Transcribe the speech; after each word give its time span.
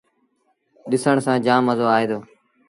ڏسن 0.89 1.17
سآݩ 1.25 1.43
جآم 1.45 1.61
مزو 1.67 1.85
آئي 1.95 2.05
دو۔ 2.09 2.19